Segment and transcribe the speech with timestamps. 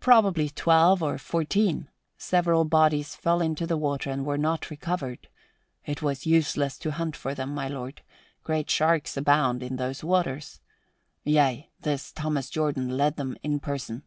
[0.00, 1.90] Probably twelve or fourteen.
[2.16, 5.28] Several bodies fell into the water and were not recovered.
[5.84, 8.00] It was useless to hunt for them, my lord.
[8.42, 10.60] Great sharks abound in those waters.
[11.24, 14.04] Yea, this Thomas Jordan led them in person.